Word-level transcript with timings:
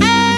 and 0.00 0.37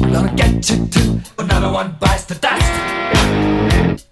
I'm 0.00 0.12
gonna 0.12 0.34
get 0.34 0.68
you 0.70 0.86
too. 0.86 1.20
Another 1.38 1.72
one 1.72 1.96
bites 2.00 2.24
the 2.24 2.34
dust. 2.34 4.05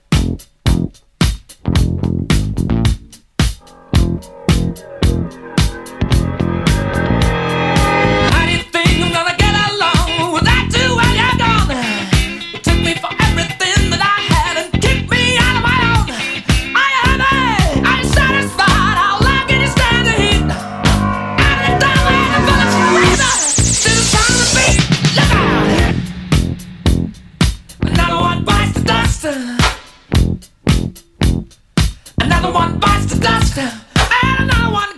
Another 32.44 32.58
one 32.58 32.78
bites 32.78 33.06
the 33.06 33.18
dust. 33.20 33.56
And 33.56 34.50
another 34.50 34.70
one 34.70 34.93